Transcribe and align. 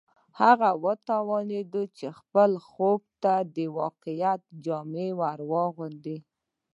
هغه 0.41 0.69
وتوانېد 0.83 1.73
چې 1.97 2.07
خپل 2.19 2.51
خوب 2.67 3.01
ته 3.23 3.33
د 3.55 3.57
واقعیت 3.79 4.41
جامه 4.65 5.07
ور 5.19 5.39
واغوندي 5.51 6.17